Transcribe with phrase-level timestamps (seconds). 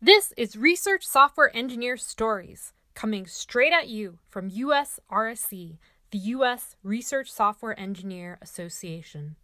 [0.00, 5.78] This is Research Software Engineer Stories, coming straight at you from USRSE,
[6.12, 6.76] the U.S.
[6.84, 9.34] Research Software Engineer Association.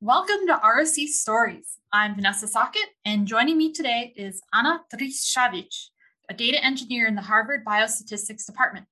[0.00, 1.78] Welcome to RSE Stories.
[1.92, 5.88] I'm Vanessa Sochat, and joining me today is Ana Trisovic,
[6.28, 8.86] a data engineer in the Harvard Biostatistics Department.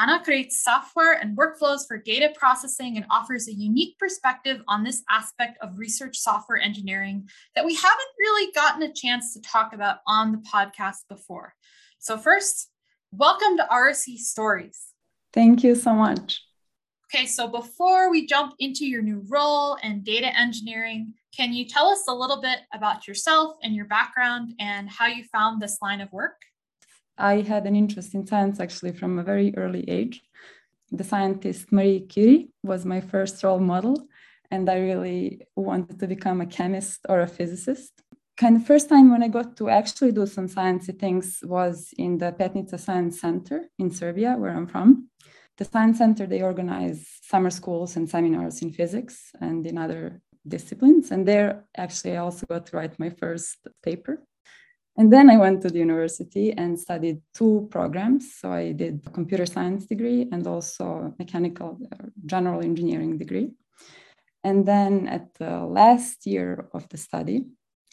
[0.00, 5.02] Ana creates software and workflows for data processing and offers a unique perspective on this
[5.10, 9.98] aspect of research software engineering that we haven't really gotten a chance to talk about
[10.06, 11.52] on the podcast before.
[11.98, 12.70] So, first,
[13.10, 14.92] welcome to RSE Stories.
[15.32, 16.44] Thank you so much.
[17.12, 21.88] Okay, so before we jump into your new role and data engineering, can you tell
[21.88, 26.00] us a little bit about yourself and your background and how you found this line
[26.00, 26.36] of work?
[27.18, 30.22] I had an interest in science actually from a very early age.
[30.90, 34.06] The scientist Marie Curie was my first role model,
[34.50, 37.92] and I really wanted to become a chemist or a physicist.
[38.36, 42.18] Kind of first time when I got to actually do some sciencey things was in
[42.18, 45.08] the Petnica Science Center in Serbia, where I'm from.
[45.58, 51.10] The Science Center, they organize summer schools and seminars in physics and in other disciplines.
[51.10, 54.22] And there, actually, I also got to write my first paper.
[54.98, 58.34] And then I went to the university and studied two programs.
[58.34, 63.52] So I did a computer science degree and also mechanical uh, general engineering degree.
[64.42, 67.44] And then at the last year of the study,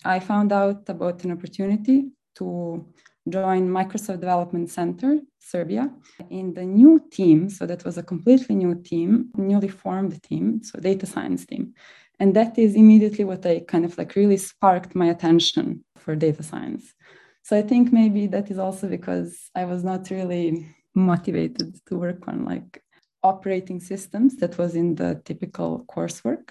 [0.04, 2.88] I found out about an opportunity to
[3.30, 5.92] join Microsoft Development Center, Serbia,
[6.32, 7.50] in the new team.
[7.50, 11.76] So that was a completely new team, newly formed team, so data science team.
[12.20, 16.44] And that is immediately what I kind of like really sparked my attention for data
[16.44, 16.94] science.
[17.42, 20.48] So I think maybe that is also because I was not really
[20.94, 22.82] motivated to work on like
[23.24, 26.50] operating systems that was in the typical coursework.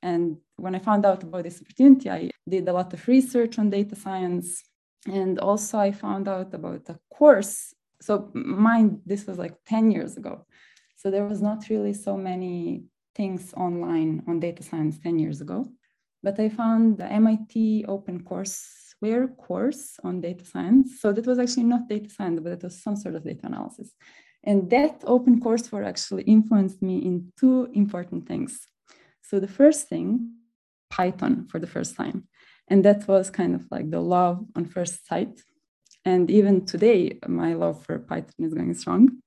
[0.00, 3.70] And when I found out about this opportunity, I did a lot of research on
[3.70, 4.62] data science.
[5.06, 7.74] And also, I found out about a course.
[8.00, 10.46] So, mine, this was like 10 years ago.
[10.96, 15.66] So, there was not really so many things online on data science 10 years ago.
[16.22, 21.00] But I found the MIT Open courseware course on data science.
[21.00, 23.92] So that was actually not data science, but it was some sort of data analysis.
[24.44, 28.66] And that open courseware actually influenced me in two important things.
[29.22, 30.34] So the first thing,
[30.90, 32.28] Python for the first time.
[32.68, 35.40] And that was kind of like the love on first sight.
[36.04, 39.18] And even today, my love for Python is going strong.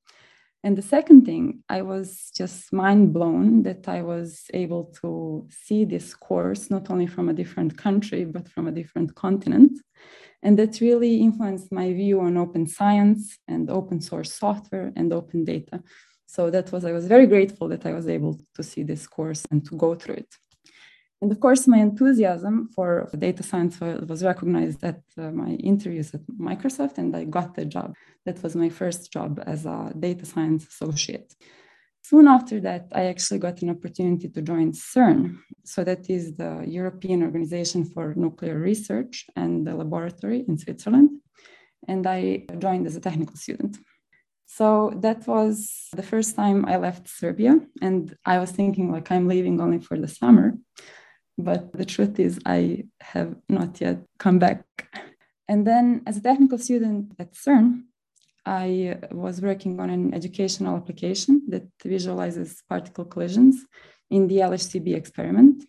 [0.63, 5.85] And the second thing, I was just mind blown that I was able to see
[5.85, 9.79] this course not only from a different country, but from a different continent.
[10.43, 15.45] And that really influenced my view on open science and open source software and open
[15.45, 15.81] data.
[16.27, 19.45] So that was, I was very grateful that I was able to see this course
[19.51, 20.35] and to go through it.
[21.21, 26.25] And of course, my enthusiasm for data science was recognized at uh, my interviews at
[26.27, 27.93] Microsoft, and I got the job.
[28.25, 31.35] That was my first job as a data science associate.
[32.03, 35.37] Soon after that, I actually got an opportunity to join CERN.
[35.63, 41.11] So, that is the European Organization for Nuclear Research and the laboratory in Switzerland.
[41.87, 43.77] And I joined as a technical student.
[44.45, 47.57] So that was the first time I left Serbia.
[47.81, 50.57] And I was thinking, like, I'm leaving only for the summer.
[51.43, 54.65] But the truth is, I have not yet come back.
[55.47, 57.83] And then, as a technical student at CERN,
[58.45, 63.65] I was working on an educational application that visualizes particle collisions
[64.09, 65.63] in the LHCb experiment.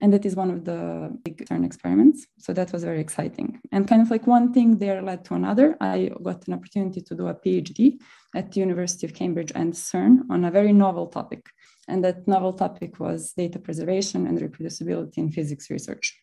[0.00, 2.26] And that is one of the big CERN experiments.
[2.38, 3.60] So that was very exciting.
[3.72, 5.76] And kind of like one thing there led to another.
[5.80, 7.98] I got an opportunity to do a PhD
[8.34, 11.46] at the University of Cambridge and CERN on a very novel topic
[11.88, 16.16] and that novel topic was data preservation and reproducibility in physics research.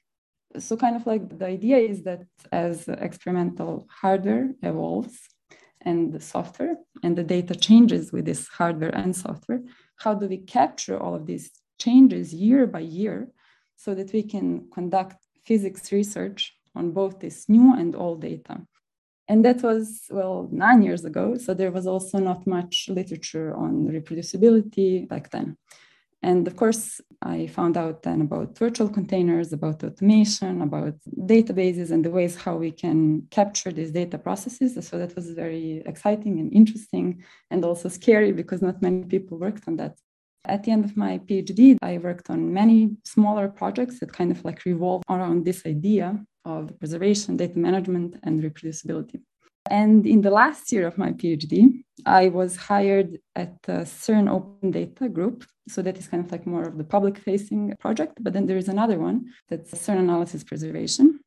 [0.60, 5.18] So, kind of like the idea is that as experimental hardware evolves
[5.82, 9.62] and the software and the data changes with this hardware and software,
[9.98, 13.28] how do we capture all of these changes year by year
[13.76, 18.62] so that we can conduct physics research on both this new and old data?
[19.28, 21.36] And that was, well, nine years ago.
[21.38, 25.58] So there was also not much literature on reproducibility back then.
[26.22, 32.04] And of course, I found out then about virtual containers, about automation, about databases, and
[32.04, 34.74] the ways how we can capture these data processes.
[34.88, 39.68] So that was very exciting and interesting, and also scary because not many people worked
[39.68, 40.00] on that.
[40.48, 44.44] At the end of my PhD, I worked on many smaller projects that kind of
[44.46, 49.22] like revolve around this idea of preservation, data management, and reproducibility.
[49.70, 54.70] And in the last year of my PhD, I was hired at the CERN Open
[54.72, 55.46] Data Group.
[55.68, 58.20] So that is kind of like more of the public facing project.
[58.22, 61.20] But then there is another one that's CERN Analysis Preservation.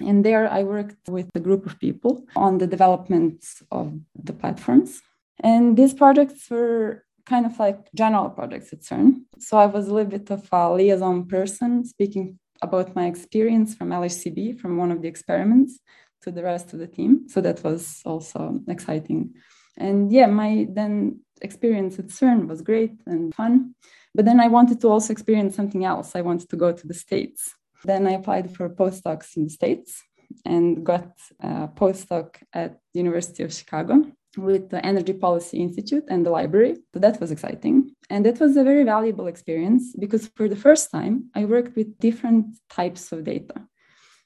[0.00, 5.00] And there I worked with a group of people on the development of the platforms.
[5.40, 9.22] And these projects were kind of like general projects at CERN.
[9.38, 13.90] So I was a little bit of a liaison person speaking about my experience from
[13.90, 15.80] LHCb, from one of the experiments
[16.22, 17.28] to the rest of the team.
[17.28, 19.34] So that was also exciting.
[19.76, 23.74] And yeah, my then experience at CERN was great and fun.
[24.14, 26.14] But then I wanted to also experience something else.
[26.14, 27.54] I wanted to go to the States.
[27.84, 30.02] Then I applied for postdocs in the States
[30.44, 31.10] and got
[31.40, 34.04] a postdoc at University of Chicago
[34.36, 36.76] with the Energy Policy Institute and the library.
[36.92, 37.94] So that was exciting.
[38.10, 41.98] And that was a very valuable experience because for the first time, I worked with
[41.98, 43.54] different types of data.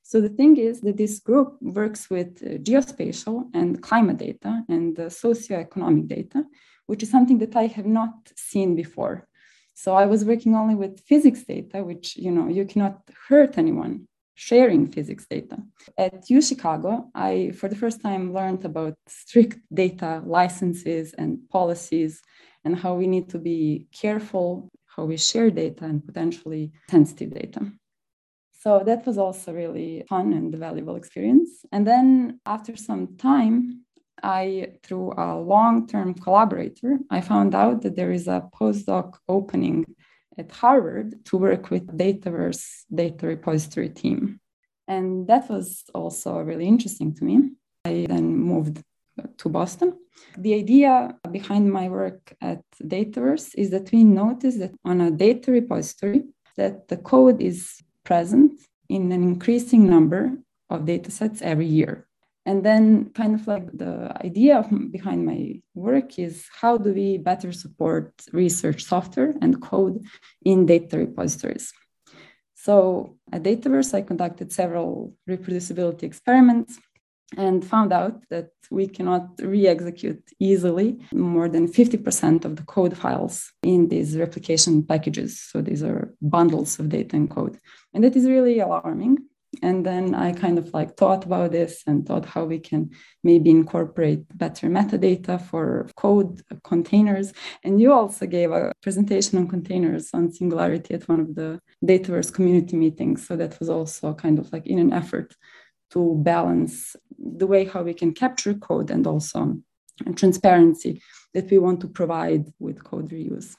[0.02, 4.99] So the thing is that this group works with uh, geospatial and climate data and
[4.99, 6.44] uh, socioeconomic data,
[6.87, 9.28] which is something that I have not seen before.
[9.75, 14.08] So I was working only with physics data, which you know you cannot hurt anyone
[14.38, 15.58] sharing physics data.
[15.96, 22.23] At U Chicago, I for the first time learned about strict data licenses and policies
[22.64, 27.62] and how we need to be careful how we share data and potentially sensitive data.
[28.52, 31.50] So that was also really fun and valuable experience.
[31.73, 33.85] And then after some time,
[34.23, 39.85] I, through a long-term collaborator, I found out that there is a postdoc opening
[40.38, 44.40] at Harvard to work with Dataverse data repository team.
[44.87, 47.50] And that was also really interesting to me.
[47.85, 48.82] I then moved
[49.38, 49.99] to Boston.
[50.37, 55.52] The idea behind my work at Dataverse is that we noticed that on a data
[55.52, 56.25] repository
[56.56, 58.52] that the code is present
[58.88, 60.32] in an increasing number
[60.70, 62.07] of data sets every year.
[62.48, 67.52] And then, kind of like the idea behind my work is how do we better
[67.52, 69.96] support research software and code
[70.50, 71.74] in data repositories?
[72.54, 76.78] So at Dataverse, I conducted several reproducibility experiments
[77.36, 83.52] and found out that we cannot re-execute easily more than 50% of the code files
[83.62, 85.38] in these replication packages.
[85.38, 87.58] So these are bundles of data and code.
[87.92, 89.18] And that is really alarming.
[89.62, 92.90] And then I kind of like thought about this and thought how we can
[93.22, 97.32] maybe incorporate better metadata for code containers.
[97.64, 102.32] And you also gave a presentation on containers on Singularity at one of the Dataverse
[102.32, 103.26] community meetings.
[103.26, 105.34] So that was also kind of like in an effort
[105.90, 109.58] to balance the way how we can capture code and also
[110.14, 111.02] transparency
[111.34, 113.54] that we want to provide with code reuse.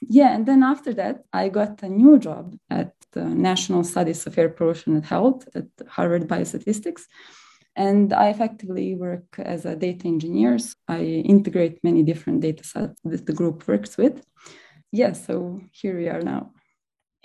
[0.00, 4.38] Yeah, and then after that, I got a new job at the National Studies of
[4.38, 7.02] Air Pollution and Health at Harvard Biostatistics.
[7.74, 10.58] And I effectively work as a data engineer.
[10.58, 11.02] So I
[11.34, 14.16] integrate many different data sets that the group works with.
[15.00, 16.52] Yeah, so here we are now.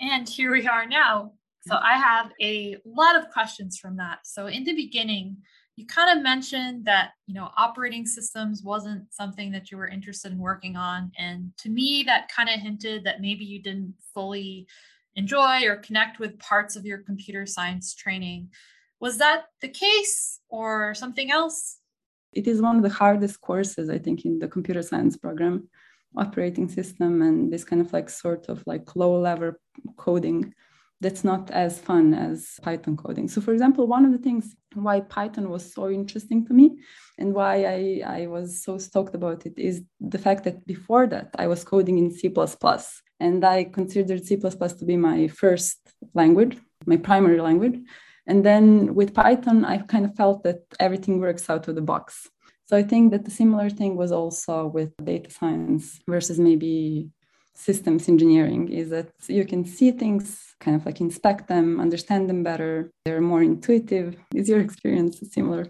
[0.00, 1.32] And here we are now.
[1.66, 4.18] So I have a lot of questions from that.
[4.24, 5.38] So in the beginning,
[5.76, 10.30] you kind of mentioned that you know operating systems wasn't something that you were interested
[10.30, 14.68] in working on and to me that kind of hinted that maybe you didn't fully
[15.16, 18.50] enjoy or connect with parts of your computer science training.
[19.00, 21.78] Was that the case or something else?
[22.32, 25.68] It is one of the hardest courses i think in the computer science program
[26.16, 29.52] operating system and this kind of like sort of like low level
[29.96, 30.52] coding
[31.00, 33.28] that's not as fun as Python coding.
[33.28, 36.78] So, for example, one of the things why Python was so interesting to me
[37.18, 41.30] and why I, I was so stoked about it is the fact that before that
[41.38, 42.32] I was coding in C.
[43.20, 45.78] And I considered C to be my first
[46.14, 47.78] language, my primary language.
[48.26, 52.28] And then with Python, I kind of felt that everything works out of the box.
[52.66, 57.10] So I think that the similar thing was also with data science versus maybe
[57.54, 62.42] systems engineering is that you can see things, kind of like inspect them, understand them
[62.42, 62.90] better.
[63.04, 64.16] They're more intuitive.
[64.34, 65.66] Is your experience similar?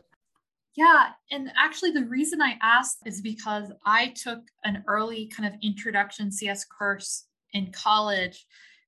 [0.77, 1.11] Yeah.
[1.31, 6.33] And actually, the reason I asked is because I took an early kind of introduction
[6.33, 8.47] CS course in college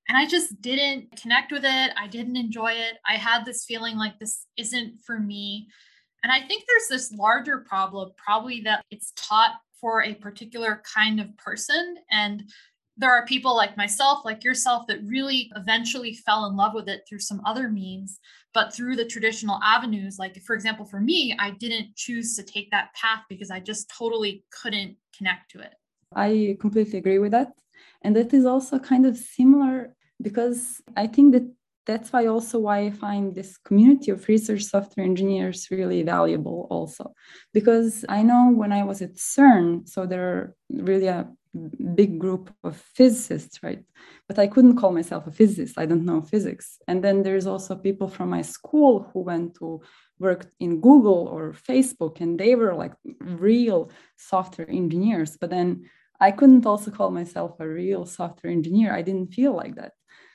[0.09, 1.93] and I just didn't connect with it.
[1.97, 2.99] I didn't enjoy it.
[3.07, 5.69] I had this feeling like this isn't for me.
[6.23, 11.21] And I think there's this larger problem, probably that it's taught for a particular kind
[11.21, 11.97] of person.
[12.11, 12.45] And
[12.97, 17.03] there are people like myself, like yourself, that really eventually fell in love with it
[17.09, 18.19] through some other means,
[18.55, 20.17] but through the traditional avenues.
[20.19, 23.91] Like, for example, for me, I didn't choose to take that path because I just
[23.91, 25.75] totally couldn't connect to it.
[26.15, 27.53] I completely agree with that.
[28.03, 31.47] And that is also kind of similar because I think that
[31.87, 37.13] that's why also why I find this community of research software engineers really valuable also.
[37.53, 41.29] Because I know when I was at CERN, so there are really a
[41.95, 43.83] big group of physicists, right?
[44.29, 45.79] But I couldn't call myself a physicist.
[45.79, 46.79] I don't know physics.
[46.89, 49.81] And then there's also people from my school who went to
[50.19, 55.37] work in Google or Facebook, and they were like real software engineers.
[55.41, 55.89] But then
[56.21, 58.95] I couldn't also call myself a real software engineer.
[58.95, 59.93] I didn't feel like that.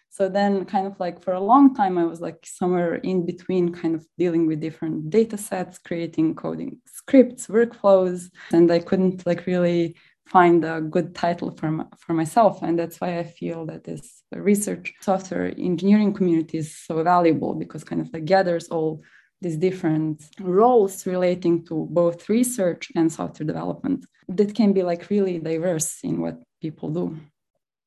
[0.09, 3.73] So then, kind of like for a long time, I was like somewhere in between,
[3.73, 9.45] kind of dealing with different data sets, creating coding scripts, workflows, and I couldn't like
[9.45, 9.95] really
[10.31, 12.61] find a good title for, for myself.
[12.61, 17.83] And that's why I feel that this research software engineering community is so valuable because
[17.83, 19.01] kind of like gathers all
[19.41, 25.38] these different roles relating to both research and software development that can be like really
[25.38, 27.17] diverse in what people do.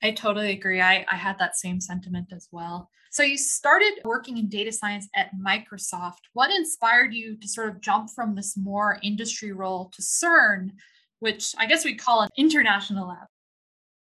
[0.02, 0.82] I totally agree.
[0.82, 2.90] I, I had that same sentiment as well.
[3.10, 6.22] So, you started working in data science at Microsoft.
[6.32, 10.72] What inspired you to sort of jump from this more industry role to CERN,
[11.20, 13.26] which I guess we call an international lab?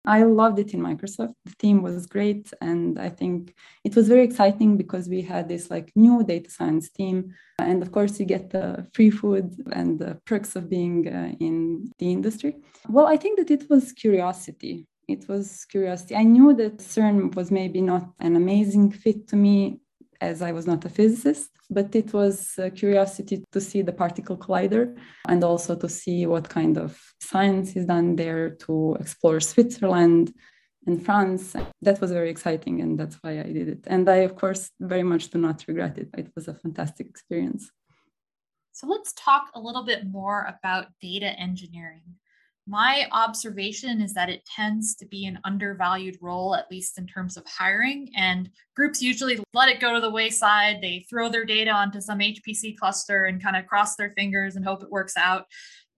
[0.08, 1.34] I loved it in Microsoft.
[1.44, 2.52] The team was great.
[2.60, 6.88] And I think it was very exciting because we had this like new data science
[6.90, 7.34] team.
[7.58, 11.90] And of course, you get the free food and the perks of being uh, in
[11.98, 12.54] the industry.
[12.88, 16.16] Well, I think that it was curiosity it was curiosity.
[16.16, 19.80] I knew that CERN was maybe not an amazing fit to me
[20.20, 24.96] as I was not a physicist, but it was curiosity to see the particle collider
[25.28, 30.32] and also to see what kind of science is done there to explore Switzerland
[30.86, 31.56] and France.
[31.82, 33.84] That was very exciting, and that's why I did it.
[33.86, 36.10] And I, of course, very much do not regret it.
[36.16, 37.70] It was a fantastic experience.
[38.72, 42.16] So let's talk a little bit more about data engineering
[42.66, 47.36] my observation is that it tends to be an undervalued role, at least in terms
[47.36, 48.10] of hiring.
[48.16, 50.80] And groups usually let it go to the wayside.
[50.82, 54.64] They throw their data onto some HPC cluster and kind of cross their fingers and
[54.64, 55.46] hope it works out.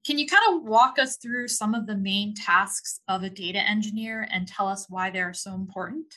[0.07, 3.59] Can you kind of walk us through some of the main tasks of a data
[3.59, 6.15] engineer and tell us why they're so important?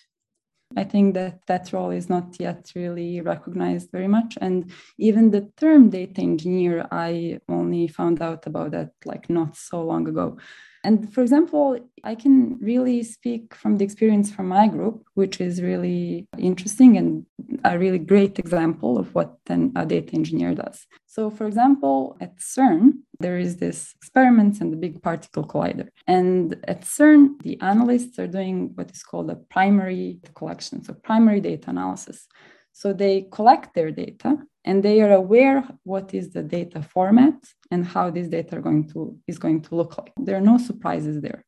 [0.78, 4.38] I think that that role is not yet really recognized very much.
[4.40, 9.84] And even the term data engineer, I only found out about that like not so
[9.84, 10.38] long ago.
[10.84, 15.62] And for example, I can really speak from the experience from my group, which is
[15.62, 17.26] really interesting and
[17.64, 20.88] a really great example of what a data engineer does.
[21.06, 25.90] So, for example, at CERN, there is this experiment and the big particle collider.
[26.08, 31.42] And at CERN, the analysts are doing what is called a primary collection, so primary
[31.42, 32.28] data analysis.
[32.72, 37.36] So they collect their data and they are aware what is the data format
[37.72, 40.14] and how this data are going to is going to look like.
[40.18, 41.46] There are no surprises there.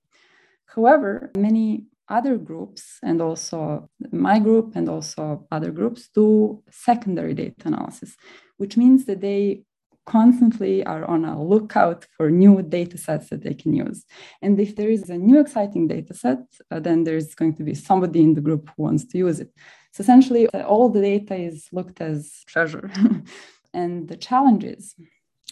[0.65, 7.63] However, many other groups and also my group and also other groups do secondary data
[7.65, 8.15] analysis,
[8.57, 9.63] which means that they
[10.05, 14.05] constantly are on a lookout for new data sets that they can use.
[14.41, 16.39] And if there is a new exciting data set,
[16.69, 19.51] uh, then there's going to be somebody in the group who wants to use it.
[19.93, 22.91] So essentially, all the data is looked as treasure.
[23.73, 24.95] and the challenge is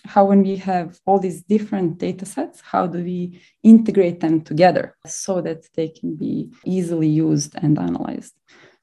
[0.05, 4.95] how when we have all these different data sets how do we integrate them together
[5.05, 8.33] so that they can be easily used and analyzed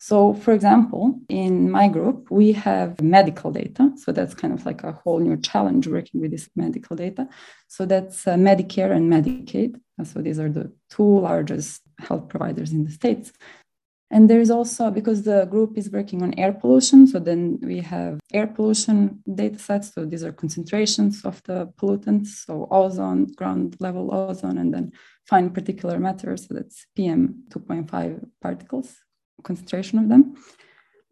[0.00, 3.90] so, for example, in my group, we have medical data.
[3.96, 7.28] So, that's kind of like a whole new challenge working with this medical data.
[7.66, 9.80] So, that's uh, Medicare and Medicaid.
[10.04, 13.32] So, these are the two largest health providers in the States.
[14.10, 17.80] And there is also, because the group is working on air pollution, so then we
[17.80, 19.92] have air pollution data sets.
[19.92, 24.92] So these are concentrations of the pollutants, so ozone, ground level ozone, and then
[25.26, 28.96] fine particulate matter, so that's PM 2.5 particles
[29.42, 30.34] concentration of them.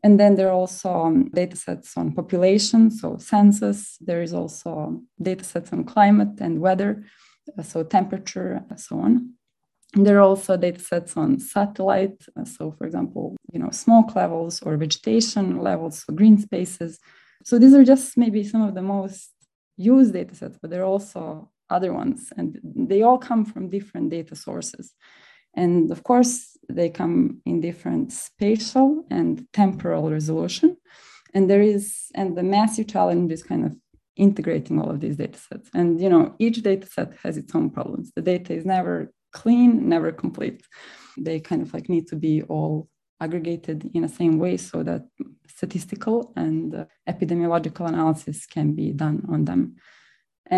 [0.03, 3.97] And then there are also um, data sets on population, so census.
[4.01, 7.05] There is also data sets on climate and weather,
[7.59, 9.36] uh, so temperature, and so on.
[9.95, 14.61] There are also data sets on satellite, uh, so for example, you know, smoke levels
[14.63, 16.99] or vegetation levels, so green spaces.
[17.45, 19.31] So these are just maybe some of the most
[19.77, 24.11] used data sets, but there are also other ones, and they all come from different
[24.11, 24.93] data sources.
[25.55, 30.77] And of course, they come in different spatial and temporal resolution.
[31.33, 33.75] And there is, and the massive challenge is kind of
[34.17, 35.71] integrating all of these data sets.
[35.75, 38.13] And, you know, each data set has its own problems.
[38.15, 40.61] The data is never clean, never complete.
[41.27, 42.89] They kind of like need to be all
[43.21, 45.03] aggregated in the same way so that
[45.57, 49.77] statistical and uh, epidemiological analysis can be done on them.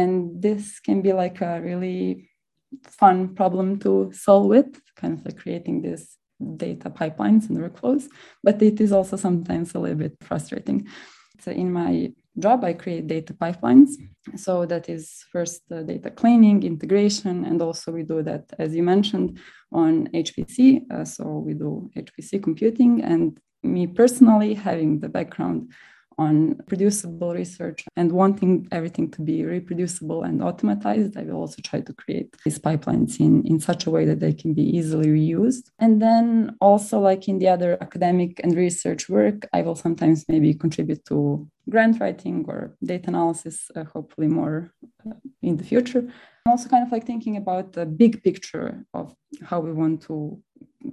[0.00, 2.30] And this can be like a really
[3.00, 6.18] fun problem to solve with, kind of like creating this
[6.56, 8.04] data pipelines and workflows,
[8.42, 10.86] but it is also sometimes a little bit frustrating.
[11.40, 13.90] So in my job, I create data pipelines.
[14.36, 18.82] So that is first the data cleaning, integration, and also we do that, as you
[18.82, 19.38] mentioned,
[19.72, 20.90] on HPC.
[20.90, 25.72] Uh, so we do HPC computing, and me personally having the background
[26.18, 31.80] on producible research and wanting everything to be reproducible and automatized, I will also try
[31.80, 35.70] to create these pipelines in, in such a way that they can be easily reused.
[35.78, 40.54] And then also, like in the other academic and research work, I will sometimes maybe
[40.54, 44.72] contribute to grant writing or data analysis, uh, hopefully more
[45.06, 46.08] uh, in the future.
[46.48, 50.40] Also kind of like thinking about the big picture of how we want to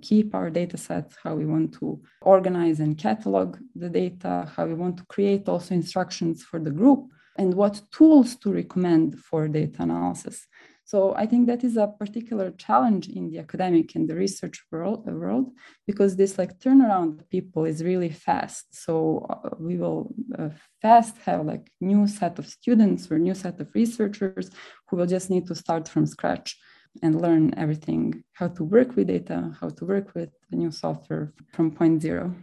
[0.01, 4.73] keep our data sets, how we want to organize and catalog the data, how we
[4.73, 7.07] want to create also instructions for the group,
[7.37, 10.47] and what tools to recommend for data analysis.
[10.87, 15.07] So I think that is a particular challenge in the academic and the research world,
[15.07, 15.51] world
[15.87, 18.65] because this like turnaround of people is really fast.
[18.83, 20.49] So uh, we will uh,
[20.83, 24.51] fast have like new set of students or new set of researchers
[24.87, 26.57] who will just need to start from scratch
[27.01, 31.33] and learn everything how to work with data, how to work with the new software
[31.53, 32.33] from point zero.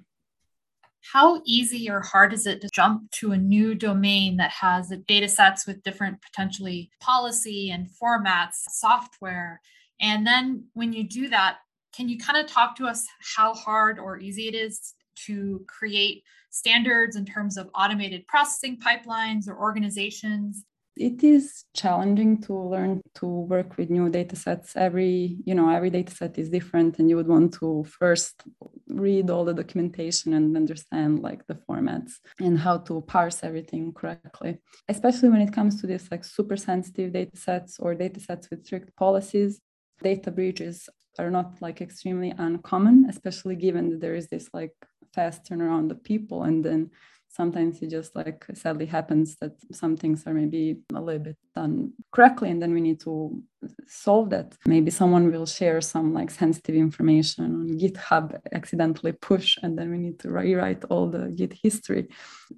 [1.12, 5.28] How easy or hard is it to jump to a new domain that has data
[5.28, 9.60] sets with different potentially policy and formats, software?
[10.00, 11.58] And then when you do that,
[11.94, 13.06] can you kind of talk to us
[13.36, 14.94] how hard or easy it is
[15.26, 20.64] to create standards in terms of automated processing pipelines or organizations
[20.96, 24.76] it is challenging to learn to work with new data sets.
[24.76, 28.42] Every you know every data set is different and you would want to first
[28.88, 34.58] read all the documentation and understand like the formats and how to parse everything correctly.
[34.88, 38.66] Especially when it comes to this like super sensitive data sets or data sets with
[38.66, 39.60] strict policies
[40.02, 44.74] data breaches are not like extremely uncommon especially given that there is this like
[45.14, 46.90] fast turnaround of people and then
[47.32, 51.92] sometimes it just like sadly happens that some things are maybe a little bit done
[52.12, 53.42] correctly and then we need to
[53.86, 54.54] solve that.
[54.66, 59.98] Maybe someone will share some like sensitive information on github accidentally push and then we
[59.98, 62.08] need to rewrite all the git history.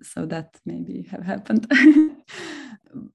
[0.03, 1.71] So that maybe have happened.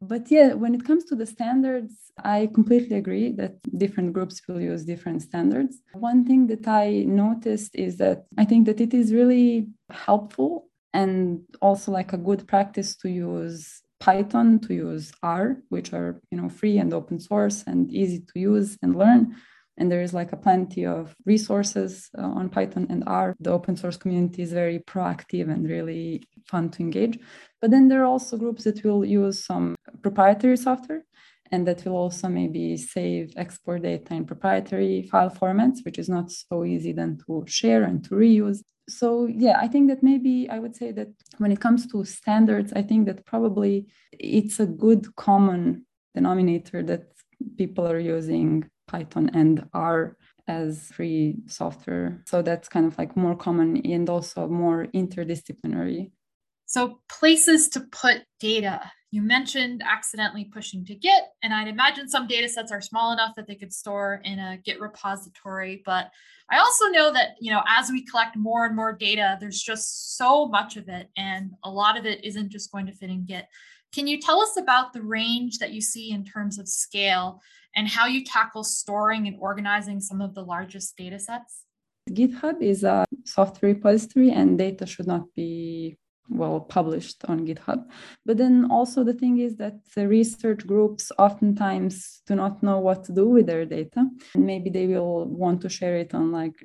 [0.02, 1.94] But yeah when it comes to the standards
[2.26, 5.78] i completely agree that different groups will use different standards.
[5.94, 11.42] One thing that i noticed is that i think that it is really helpful and
[11.62, 16.50] also like a good practice to use python to use r which are you know
[16.50, 19.36] free and open source and easy to use and learn.
[19.78, 23.34] And there is like a plenty of resources uh, on python and r.
[23.40, 27.18] The open source community is very proactive and really fun to engage.
[27.62, 31.04] But then there are also groups that will use some proprietary software
[31.52, 36.30] and that will also maybe save export data in proprietary file formats which is not
[36.30, 40.60] so easy then to share and to reuse so yeah i think that maybe i
[40.60, 45.16] would say that when it comes to standards i think that probably it's a good
[45.16, 47.04] common denominator that
[47.58, 50.18] people are using python and r
[50.50, 52.24] as free software.
[52.26, 56.12] So that's kind of like more common and also more interdisciplinary
[56.70, 62.28] so places to put data you mentioned accidentally pushing to Git, and I'd imagine some
[62.28, 65.82] data sets are small enough that they could store in a Git repository.
[65.84, 66.12] But
[66.52, 70.16] I also know that, you know, as we collect more and more data, there's just
[70.16, 73.26] so much of it, and a lot of it isn't just going to fit in
[73.26, 73.46] Git.
[73.94, 77.42] Can you tell us about the range that you see in terms of scale
[77.76, 81.64] and how you tackle storing and organizing some of the largest data sets?
[82.12, 85.98] GitHub is a software repository, and data should not be
[86.30, 87.86] well published on github.
[88.26, 93.04] But then also the thing is that the research groups oftentimes do not know what
[93.06, 94.08] to do with their data.
[94.36, 96.56] Maybe they will want to share it on like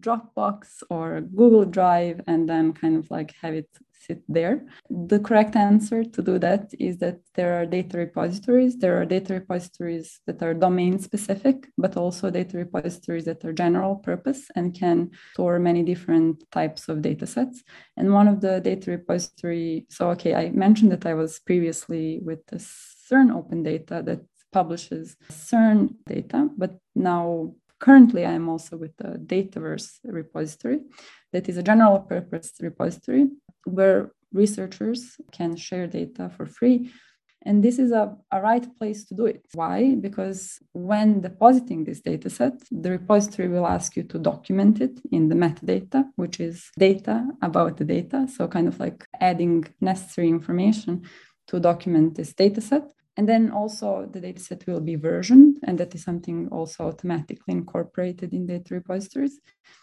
[0.00, 3.68] dropbox or google drive and then kind of like have it
[4.06, 4.66] sit there.
[4.90, 8.78] The correct answer to do that is that there are data repositories.
[8.78, 13.96] There are data repositories that are domain specific, but also data repositories that are general
[13.96, 17.62] purpose and can store many different types of data sets.
[17.96, 22.46] And one of the data repository, so okay, I mentioned that I was previously with
[22.46, 24.20] the CERN Open Data that
[24.52, 30.80] publishes CERN data, but now currently I'm also with the Dataverse repository
[31.32, 33.26] that is a general purpose repository
[33.64, 36.90] where researchers can share data for free.
[37.44, 39.44] And this is a, a right place to do it.
[39.54, 39.96] Why?
[39.96, 45.28] Because when depositing this data set, the repository will ask you to document it in
[45.28, 48.28] the metadata, which is data about the data.
[48.32, 51.02] So, kind of like adding necessary information
[51.48, 52.92] to document this data set.
[53.16, 58.32] And then also the dataset will be versioned, and that is something also automatically incorporated
[58.32, 59.38] in data repositories.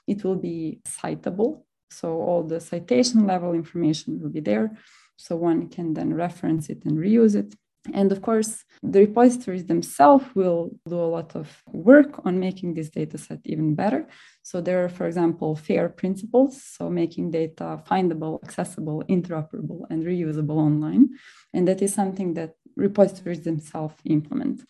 [0.08, 4.78] It will be citable, so all the citation level information will be there.
[5.18, 7.54] So one can then reference it and reuse it.
[7.94, 12.90] And of course, the repositories themselves will do a lot of work on making this
[12.90, 14.08] data set even better.
[14.44, 20.58] So there are, for example, FAIR principles, so making data findable, accessible, interoperable, and reusable
[20.58, 21.10] online.
[21.54, 24.62] And that is something that repositories themselves implement.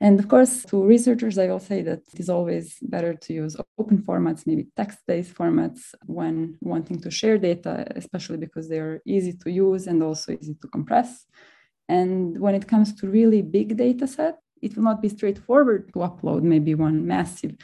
[0.00, 3.56] And of course, to researchers, I will say that it is always better to use
[3.78, 9.00] open formats, maybe text based formats, when wanting to share data, especially because they are
[9.06, 11.24] easy to use and also easy to compress.
[11.98, 15.98] And when it comes to really big data set, it will not be straightforward to
[16.08, 17.54] upload maybe one massive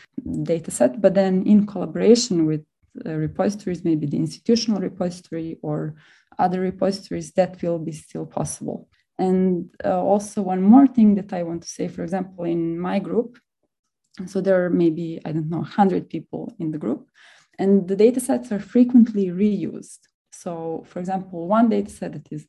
[0.43, 2.63] data set, but then in collaboration with
[3.07, 5.95] uh, repositories, maybe the institutional repository or
[6.39, 8.89] other repositories, that will be still possible.
[9.19, 12.99] And uh, also, one more thing that I want to say, for example, in my
[12.99, 13.39] group,
[14.27, 17.09] so there are maybe, I don't know, 100 people in the group,
[17.59, 20.01] and the data sets are frequently reused.
[20.43, 22.47] So, for example, one data set that is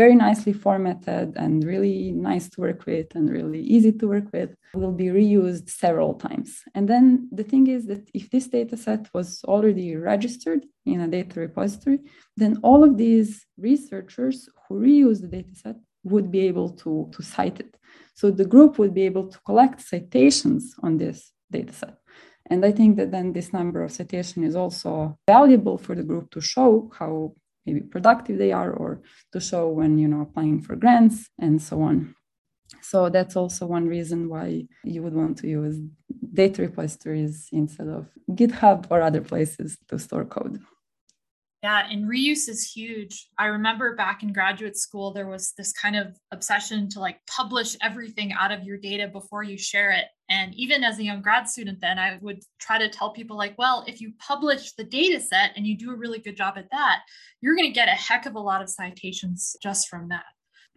[0.00, 4.50] very nicely formatted and really nice to work with and really easy to work with
[4.74, 6.62] will be reused several times.
[6.76, 11.08] And then the thing is that if this data set was already registered in a
[11.08, 11.98] data repository,
[12.36, 17.22] then all of these researchers who reuse the data set would be able to, to
[17.22, 17.76] cite it.
[18.14, 21.96] So the group would be able to collect citations on this data set.
[22.48, 26.30] And I think that then this number of citation is also valuable for the group
[26.30, 30.76] to show how maybe productive they are or to show when you know applying for
[30.76, 32.14] grants and so on.
[32.82, 35.78] So that's also one reason why you would want to use
[36.32, 40.60] data repositories instead of GitHub or other places to store code.
[41.62, 43.28] Yeah, and reuse is huge.
[43.38, 47.76] I remember back in graduate school, there was this kind of obsession to like publish
[47.82, 50.04] everything out of your data before you share it.
[50.28, 53.56] And even as a young grad student, then I would try to tell people, like,
[53.58, 56.70] well, if you publish the data set and you do a really good job at
[56.72, 57.02] that,
[57.40, 60.24] you're going to get a heck of a lot of citations just from that.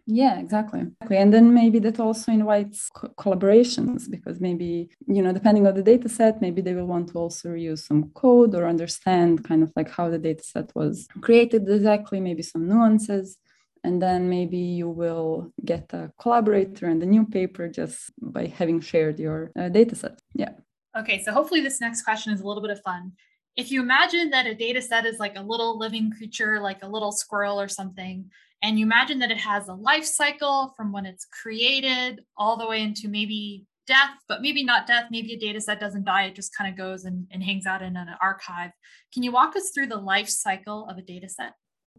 [0.06, 0.86] Yeah, exactly.
[1.10, 5.82] And then maybe that also invites co- collaborations because maybe, you know, depending on the
[5.82, 9.72] data set, maybe they will want to also reuse some code or understand kind of
[9.76, 13.36] like how the data set was created exactly, maybe some nuances.
[13.82, 18.80] And then maybe you will get a collaborator and a new paper just by having
[18.80, 20.20] shared your uh, data set.
[20.34, 20.52] Yeah.
[20.98, 23.12] Okay, so hopefully this next question is a little bit of fun.
[23.56, 26.88] If you imagine that a data set is like a little living creature, like a
[26.88, 28.30] little squirrel or something,
[28.62, 32.66] and you imagine that it has a life cycle from when it's created all the
[32.66, 35.06] way into maybe death, but maybe not death.
[35.10, 37.82] Maybe a data set doesn't die, it just kind of goes and, and hangs out
[37.82, 38.70] in an archive.
[39.12, 41.54] Can you walk us through the life cycle of a data set?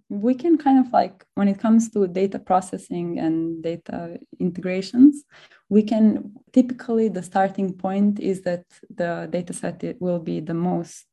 [0.09, 5.23] We can kind of like when it comes to data processing and data integrations
[5.69, 11.05] we can typically the starting point is that the data set will be the most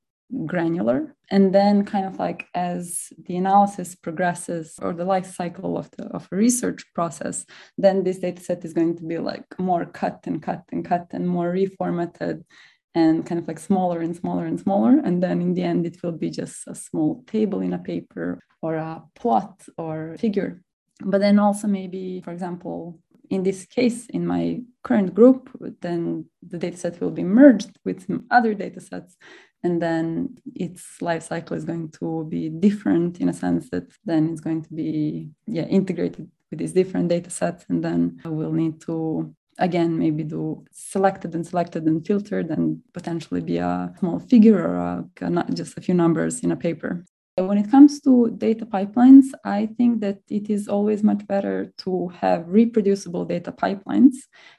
[0.47, 1.15] granular.
[1.31, 6.05] And then kind of like as the analysis progresses or the life cycle of the
[6.07, 7.45] of a research process
[7.77, 11.07] then this data set is going to be like more cut and cut and cut
[11.11, 12.45] and more reformatted
[12.95, 15.01] and kind of like smaller and smaller and smaller.
[15.05, 18.41] And then in the end it will be just a small table in a paper
[18.63, 20.63] or a plot or figure.
[21.01, 22.99] But then also maybe for example
[23.31, 28.25] in this case, in my current group, then the dataset will be merged with some
[28.31, 29.17] other datasets,
[29.63, 34.31] and then its life cycle is going to be different in a sense that then
[34.31, 39.35] it's going to be yeah integrated with these different datasets, and then we'll need to
[39.59, 45.05] again maybe do selected and selected and filtered and potentially be a small figure or
[45.21, 47.05] a, not just a few numbers in a paper
[47.47, 52.09] when it comes to data pipelines, I think that it is always much better to
[52.09, 54.15] have reproducible data pipelines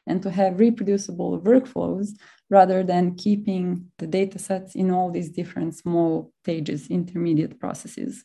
[0.07, 2.09] and to have reproducible workflows
[2.49, 8.23] rather than keeping the data sets in all these different small stages, intermediate processes.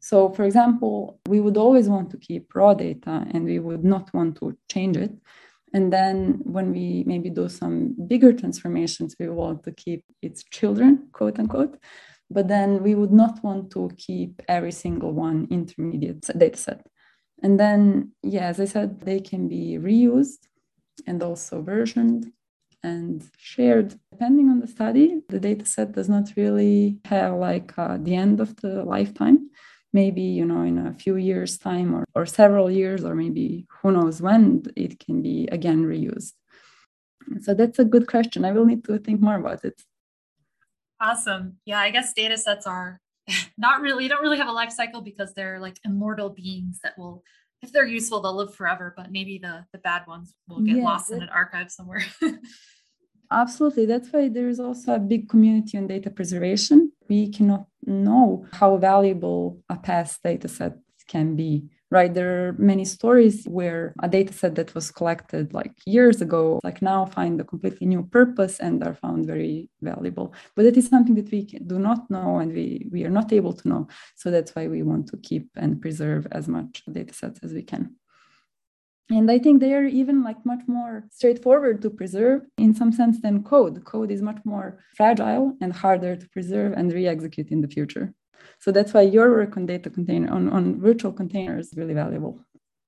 [0.00, 4.12] So, for example, we would always want to keep raw data and we would not
[4.14, 5.12] want to change it.
[5.72, 11.08] And then when we maybe do some bigger transformations, we want to keep its children,
[11.12, 11.78] quote unquote
[12.30, 16.86] but then we would not want to keep every single one intermediate data set.
[17.42, 20.46] And then, yeah, as I said, they can be reused
[21.06, 22.32] and also versioned
[22.82, 23.98] and shared.
[24.12, 28.40] Depending on the study, the data set does not really have like uh, the end
[28.40, 29.50] of the lifetime.
[29.92, 33.90] Maybe, you know, in a few years' time or, or several years, or maybe who
[33.90, 36.32] knows when, it can be again reused.
[37.40, 38.44] So that's a good question.
[38.44, 39.82] I will need to think more about it.
[41.00, 41.56] Awesome.
[41.64, 43.00] Yeah, I guess data sets are
[43.58, 46.98] not really you don't really have a life cycle because they're like immortal beings that
[46.98, 47.22] will
[47.62, 51.10] if they're useful, they'll live forever, but maybe the the bad ones will get lost
[51.10, 52.04] in an archive somewhere.
[53.32, 53.86] Absolutely.
[53.86, 56.92] That's why there is also a big community on data preservation.
[57.08, 62.84] We cannot know how valuable a past data set can be right there are many
[62.84, 67.44] stories where a data set that was collected like years ago like now find a
[67.44, 71.78] completely new purpose and are found very valuable but it is something that we do
[71.78, 75.08] not know and we, we are not able to know so that's why we want
[75.08, 77.96] to keep and preserve as much data sets as we can
[79.10, 83.20] and i think they are even like much more straightforward to preserve in some sense
[83.20, 87.68] than code code is much more fragile and harder to preserve and re-execute in the
[87.68, 88.14] future
[88.58, 92.40] so that's why your work on data container on, on virtual containers is really valuable.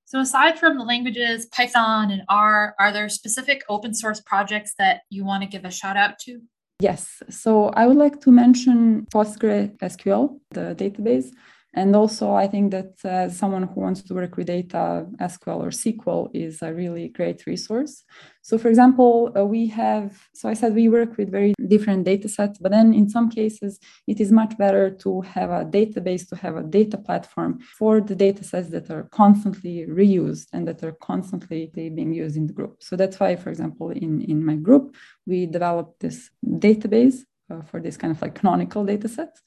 [0.05, 5.01] So aside from the languages Python and R, are there specific open source projects that
[5.09, 6.41] you want to give a shout out to?
[6.79, 7.23] Yes.
[7.29, 11.31] So I would like to mention PostgreSQL, the database,
[11.75, 15.69] and also, I think that uh, someone who wants to work with data, SQL or
[15.69, 18.03] SQL is a really great resource.
[18.43, 22.29] So, for example, uh, we have, so I said we work with very different data
[22.29, 26.35] sets, but then in some cases, it is much better to have a database, to
[26.35, 30.91] have a data platform for the data sets that are constantly reused and that are
[30.91, 32.83] constantly being used in the group.
[32.83, 37.79] So, that's why, for example, in, in my group, we developed this database uh, for
[37.81, 39.41] this kind of like canonical data sets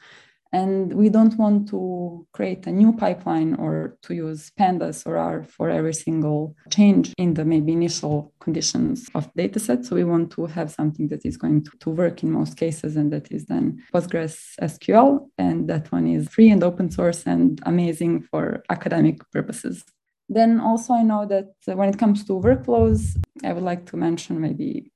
[0.52, 5.42] and we don't want to create a new pipeline or to use pandas or R
[5.42, 9.84] for every single change in the maybe initial conditions of the dataset.
[9.84, 12.96] So we want to have something that is going to, to work in most cases,
[12.96, 15.28] and that is then Postgres SQL.
[15.38, 19.84] And that one is free and open source and amazing for academic purposes.
[20.28, 24.40] Then also, I know that when it comes to workflows, I would like to mention
[24.40, 24.90] maybe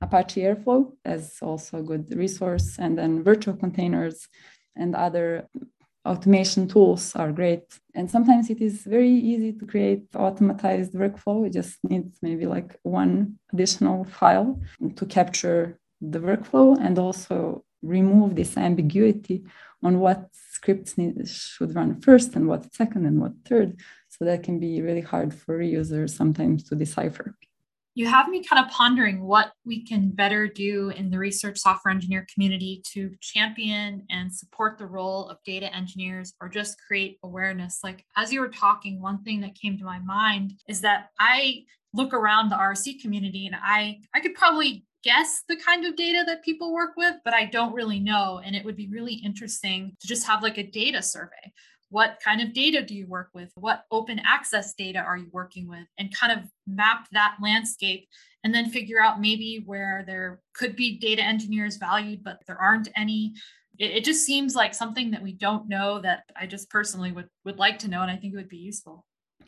[0.00, 4.26] Apache Airflow as also a good resource, and then virtual containers
[4.80, 5.46] and other
[6.06, 7.64] automation tools are great.
[7.94, 11.46] And sometimes it is very easy to create automatized workflow.
[11.46, 14.58] It just needs maybe like one additional file
[14.96, 19.44] to capture the workflow and also remove this ambiguity
[19.82, 23.78] on what scripts need, should run first and what second and what third.
[24.08, 27.34] So that can be really hard for users sometimes to decipher
[28.00, 31.92] you have me kind of pondering what we can better do in the research software
[31.92, 37.80] engineer community to champion and support the role of data engineers or just create awareness.
[37.84, 41.64] Like, as you were talking, one thing that came to my mind is that I
[41.92, 46.24] look around the RSE community and I, I could probably guess the kind of data
[46.26, 48.40] that people work with, but I don't really know.
[48.42, 51.52] And it would be really interesting to just have like a data survey
[51.90, 53.50] what kind of data do you work with?
[53.56, 55.86] What open access data are you working with?
[55.98, 58.08] And kind of map that landscape
[58.44, 62.88] and then figure out maybe where there could be data engineers valued, but there aren't
[62.96, 63.34] any.
[63.78, 67.28] It, it just seems like something that we don't know that I just personally would,
[67.44, 68.02] would like to know.
[68.02, 69.04] And I think it would be useful.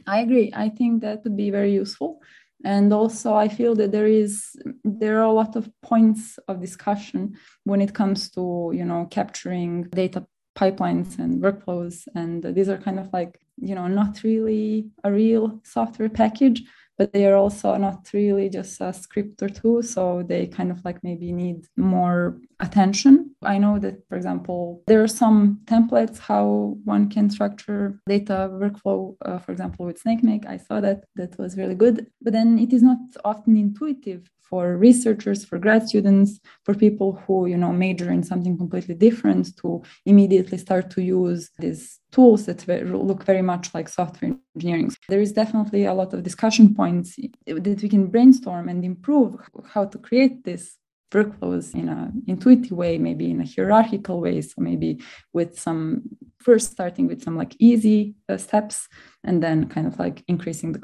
[0.06, 0.52] I agree.
[0.54, 2.20] I think that would be very useful
[2.64, 7.36] and also i feel that there is there are a lot of points of discussion
[7.64, 12.98] when it comes to you know capturing data pipelines and workflows and these are kind
[12.98, 16.62] of like you know not really a real software package
[17.02, 20.78] but they are also not really just a script or two so they kind of
[20.84, 23.34] like maybe need more attention.
[23.42, 29.16] I know that for example there are some templates how one can structure data workflow
[29.26, 30.46] uh, for example with snakemake.
[30.46, 32.06] I saw that that was really good.
[32.20, 37.46] But then it is not often intuitive for researchers, for grad students, for people who
[37.46, 42.66] you know major in something completely different to immediately start to use these tools that
[42.68, 44.92] look very much like software engineering.
[45.08, 49.86] There is definitely a lot of discussion points that we can brainstorm and improve how
[49.86, 50.76] to create this
[51.12, 54.40] workflows in an intuitive way, maybe in a hierarchical way.
[54.40, 55.00] So maybe
[55.32, 56.02] with some
[56.38, 58.88] first starting with some like easy uh, steps
[59.22, 60.80] and then kind of like increasing the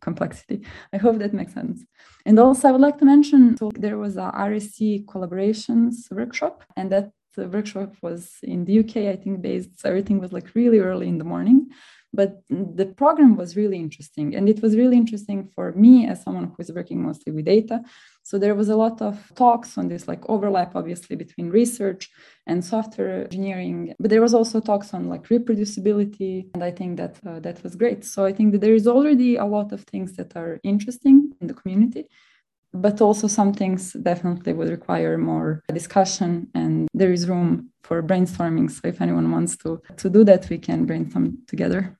[0.00, 0.64] complexity.
[0.92, 1.84] I hope that makes sense.
[2.24, 6.90] And also, I would like to mention so there was a RSE collaborations workshop, and
[6.90, 9.80] that workshop was in the UK, I think, based.
[9.80, 11.68] So everything was like really early in the morning
[12.14, 16.44] but the program was really interesting and it was really interesting for me as someone
[16.44, 17.80] who is working mostly with data
[18.22, 22.08] so there was a lot of talks on this like overlap obviously between research
[22.46, 27.16] and software engineering but there was also talks on like reproducibility and i think that
[27.26, 30.16] uh, that was great so i think that there is already a lot of things
[30.16, 32.06] that are interesting in the community
[32.74, 38.70] but also some things definitely would require more discussion and there is room for brainstorming
[38.70, 41.96] so if anyone wants to to do that we can brainstorm together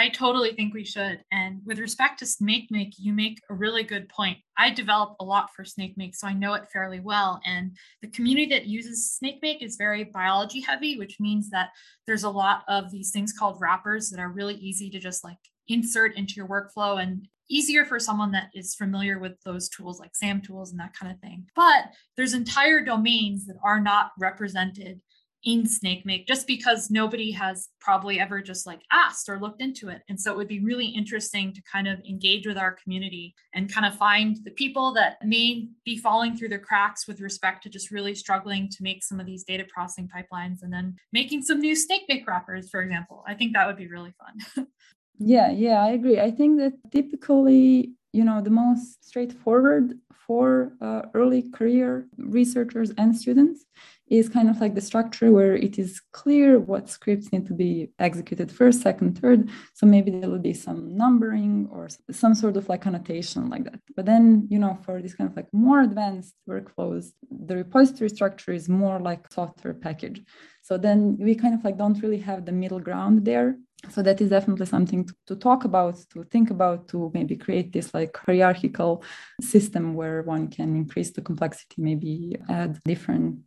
[0.00, 1.24] I totally think we should.
[1.32, 4.38] And with respect to Snakemake you make a really good point.
[4.56, 7.40] I develop a lot for Snakemake so I know it fairly well.
[7.44, 11.70] And the community that uses Snakemake is very biology heavy, which means that
[12.06, 15.38] there's a lot of these things called wrappers that are really easy to just like
[15.66, 20.12] insert into your workflow and easier for someone that is familiar with those tools like
[20.12, 21.46] SAMtools and that kind of thing.
[21.54, 25.00] But there's entire domains that are not represented
[25.44, 30.02] in SnakeMake just because nobody has probably ever just like asked or looked into it.
[30.08, 33.72] And so it would be really interesting to kind of engage with our community and
[33.72, 37.68] kind of find the people that may be falling through the cracks with respect to
[37.68, 41.60] just really struggling to make some of these data processing pipelines and then making some
[41.60, 43.24] new SnakeMake wrappers, for example.
[43.26, 44.66] I think that would be really fun.
[45.18, 46.20] yeah, yeah, I agree.
[46.20, 53.16] I think that typically you know the most straightforward for uh, early career researchers and
[53.16, 53.64] students
[54.10, 57.90] is kind of like the structure where it is clear what scripts need to be
[57.98, 59.50] executed first, second, third.
[59.74, 63.80] So maybe there will be some numbering or some sort of like annotation like that.
[63.96, 68.52] But then, you know, for this kind of like more advanced workflows, the repository structure
[68.52, 70.22] is more like software package.
[70.62, 73.56] So then we kind of like don't really have the middle ground there.
[73.90, 77.72] So that is definitely something to, to talk about, to think about, to maybe create
[77.72, 79.04] this like hierarchical
[79.40, 83.40] system where one can increase the complexity, maybe add different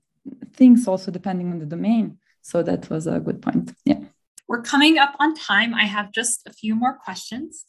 [0.54, 2.18] things also depending on the domain.
[2.42, 3.74] So that was a good point.
[3.86, 4.00] Yeah.
[4.48, 5.74] We're coming up on time.
[5.74, 7.66] I have just a few more questions.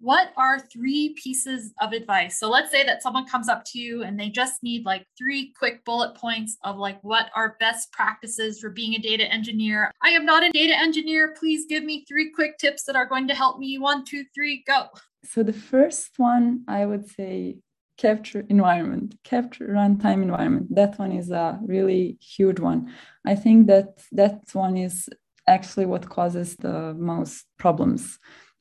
[0.00, 2.38] What are three pieces of advice?
[2.38, 5.52] So let's say that someone comes up to you and they just need like three
[5.58, 9.90] quick bullet points of like what are best practices for being a data engineer.
[10.02, 11.34] I am not a data engineer.
[11.38, 13.78] Please give me three quick tips that are going to help me.
[13.78, 14.86] One, two, three, go.
[15.24, 17.58] So the first one I would say
[17.96, 20.72] capture environment, capture runtime environment.
[20.74, 22.94] That one is a really huge one.
[23.26, 25.08] I think that that one is
[25.48, 28.18] actually what causes the most problems.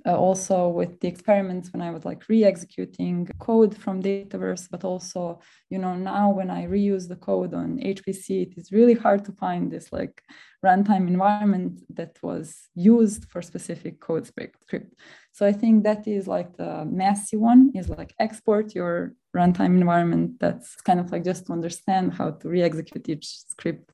[0.07, 5.41] Uh, also with the experiments when I was like re-executing code from Dataverse, but also,
[5.69, 9.33] you know, now when I reuse the code on HPC, it is really hard to
[9.33, 10.23] find this like
[10.65, 14.93] runtime environment that was used for specific code script.
[15.33, 20.39] So I think that is like the messy one is like export your runtime environment
[20.39, 23.91] that's kind of like just to understand how to re-execute each script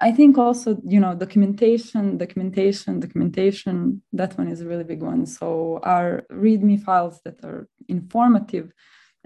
[0.00, 5.26] i think also you know documentation documentation documentation that one is a really big one.
[5.26, 8.72] So our readme files that are informative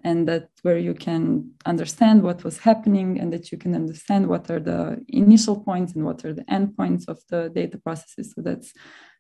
[0.03, 4.51] and that where you can understand what was happening and that you can understand what
[4.51, 8.33] are the initial points and what are the endpoints of the data processes.
[8.35, 8.73] So that's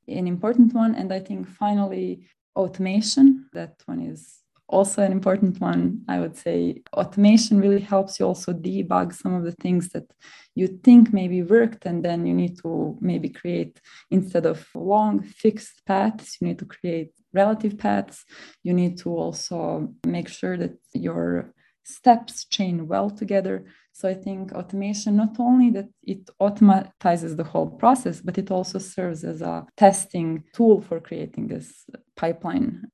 [0.08, 0.94] an important one.
[0.94, 4.39] And i think finally automation that one is
[4.70, 6.82] also an important one i would say.
[6.94, 10.08] Automation really helps you also debug some of the things that
[10.54, 13.80] you think maybe worked and then you need to maybe create
[14.10, 18.24] instead of long fixed paths you need to create relative paths.
[18.62, 21.52] You need to also make sure that your
[21.84, 23.64] steps chain well together.
[23.92, 28.78] So i think automation not only that it automatizes the whole process but it also
[28.78, 31.84] serves as a testing tool for creating this
[32.16, 32.86] pipeline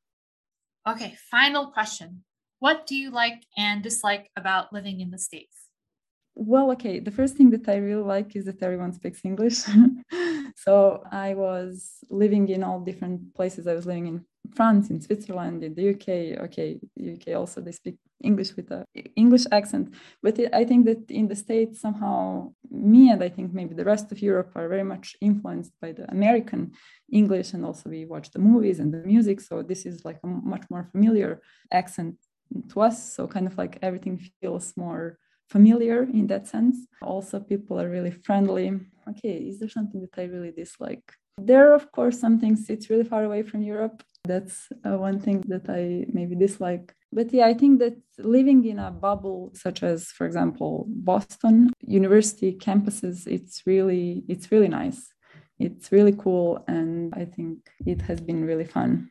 [0.87, 2.23] Okay, final question.
[2.61, 5.57] What do you like and dislike about living in the States?
[6.37, 7.01] Well, okay.
[7.01, 9.65] The first thing that I really like is that everyone speaks English.
[10.57, 13.67] so I was living in all different places.
[13.67, 16.45] I was living in France, in Switzerland, in the UK.
[16.45, 19.95] Okay, UK also they speak English with a English accent.
[20.23, 24.11] But I think that in the States somehow me and I think maybe the rest
[24.13, 26.73] of Europe are very much influenced by the American
[27.11, 29.41] English, and also we watch the movies and the music.
[29.41, 32.17] So this is like a much more familiar accent
[32.71, 33.15] to us.
[33.15, 36.77] So kind of like everything feels more familiar in that sense.
[37.03, 38.81] Also, people are really friendly.
[39.09, 41.05] Okay, is there something that I really dislike?
[41.39, 44.03] There are, of course, some things it's really far away from Europe.
[44.25, 46.95] That's uh, one thing that I maybe dislike.
[47.17, 52.53] But yeah, I think that living in a bubble, such as, for example, Boston university
[52.53, 55.01] campuses, it's really it's really nice.
[55.59, 59.11] It's really cool, and I think it has been really fun.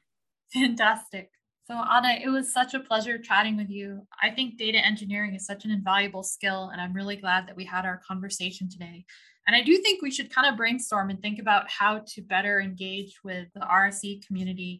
[0.54, 1.32] Fantastic.
[1.68, 4.06] So, Ana, it was such a pleasure chatting with you.
[4.22, 7.66] I think data engineering is such an invaluable skill, and I'm really glad that we
[7.66, 9.04] had our conversation today.
[9.48, 12.62] And I do think we should kind of brainstorm and think about how to better
[12.62, 14.80] engage with the RSE community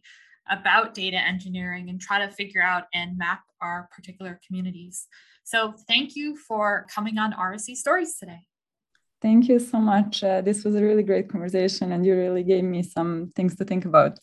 [0.50, 5.06] about data engineering and try to figure out and map our particular communities.
[5.44, 8.40] So, thank you for coming on RSE Stories today.
[9.22, 10.22] Thank you so much.
[10.22, 13.64] Uh, this was a really great conversation, and you really gave me some things to
[13.64, 14.14] think about.